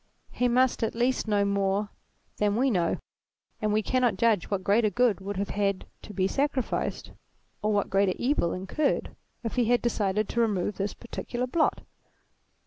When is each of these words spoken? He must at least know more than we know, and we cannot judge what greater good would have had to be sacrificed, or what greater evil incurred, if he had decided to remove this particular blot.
He 0.31 0.47
must 0.47 0.81
at 0.81 0.95
least 0.95 1.27
know 1.27 1.45
more 1.45 1.89
than 2.37 2.55
we 2.55 2.71
know, 2.71 2.97
and 3.61 3.71
we 3.71 3.83
cannot 3.83 4.17
judge 4.17 4.49
what 4.49 4.63
greater 4.63 4.89
good 4.89 5.21
would 5.21 5.37
have 5.37 5.49
had 5.51 5.85
to 6.01 6.11
be 6.11 6.25
sacrificed, 6.27 7.11
or 7.61 7.71
what 7.71 7.91
greater 7.91 8.13
evil 8.17 8.51
incurred, 8.51 9.15
if 9.43 9.57
he 9.57 9.65
had 9.65 9.79
decided 9.83 10.27
to 10.29 10.41
remove 10.41 10.77
this 10.77 10.95
particular 10.95 11.45
blot. 11.45 11.81